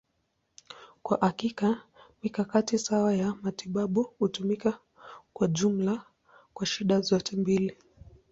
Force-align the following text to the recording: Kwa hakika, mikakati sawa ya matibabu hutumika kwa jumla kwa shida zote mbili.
Kwa 1.03 1.17
hakika, 1.21 1.83
mikakati 2.23 2.77
sawa 2.79 3.13
ya 3.13 3.33
matibabu 3.41 4.01
hutumika 4.19 4.79
kwa 5.33 5.47
jumla 5.47 6.05
kwa 6.53 6.65
shida 6.65 7.01
zote 7.01 7.35
mbili. 7.35 7.77